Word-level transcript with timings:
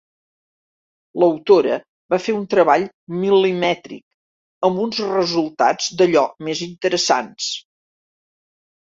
L'autora 1.23 1.75
va 2.13 2.17
fer 2.27 2.33
un 2.37 2.47
treball 2.53 2.85
mil·limètric 3.17 3.99
i 4.01 4.65
amb 4.71 4.81
uns 4.87 5.03
resultats 5.11 5.91
d'allò 6.01 6.25
més 6.49 6.65
interessants. 6.69 7.51